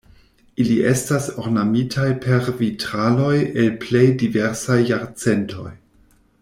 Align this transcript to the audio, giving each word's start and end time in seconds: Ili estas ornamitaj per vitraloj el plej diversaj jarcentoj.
Ili 0.61 0.77
estas 0.91 1.27
ornamitaj 1.43 2.07
per 2.25 2.49
vitraloj 2.63 3.35
el 3.65 3.71
plej 3.85 4.05
diversaj 4.25 4.83
jarcentoj. 4.93 5.71